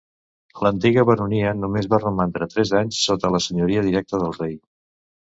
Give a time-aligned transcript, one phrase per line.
[0.67, 4.57] L'antiga baronia només va romandre tres anys sota la senyoria directa del rei.